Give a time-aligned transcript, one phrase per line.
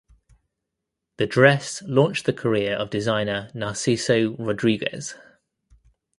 [1.17, 5.13] The dress launched the career of designer Narciso Rodriguez.